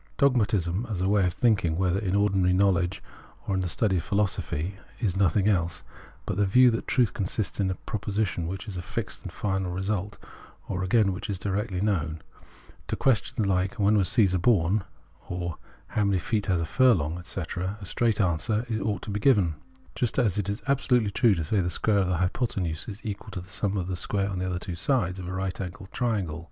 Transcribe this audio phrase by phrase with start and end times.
[0.17, 3.03] Dogmatism as a way of thinking, whether in ordinary knowledge
[3.45, 5.83] or in the study of philosophy, is nothing else
[6.25, 9.69] but the view that truth consists in a proposition, which is a fixed and final
[9.71, 10.17] result,
[10.67, 12.19] or again which is directly known.
[12.87, 14.83] To questirms hke," When was Ceesar born?","
[15.29, 19.01] How many feet made a furlong?", etc., 38 Phenomenology of Mind a straight answer ought
[19.03, 19.53] to be given;
[19.93, 23.29] just as it is ab solutely true that the square of the hypotenuse is equal
[23.29, 25.91] to the sum of the squares of the other two sides of a right angled
[25.91, 26.39] triangle.